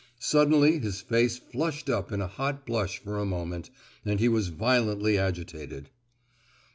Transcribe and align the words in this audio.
Suddenly 0.17 0.79
his 0.79 0.99
face 1.01 1.37
flushed 1.37 1.87
up 1.87 2.11
in 2.11 2.21
a 2.21 2.27
hot 2.27 2.65
blush 2.65 2.97
for 2.97 3.19
a 3.19 3.23
moment, 3.25 3.69
and 4.03 4.19
he 4.19 4.27
was 4.29 4.47
violently 4.47 5.15
agitated. 5.15 5.91